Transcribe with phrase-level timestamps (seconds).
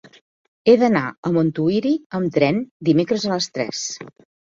[0.69, 2.57] He d'anar a Montuïri amb tren
[2.89, 3.83] dimecres a les tres.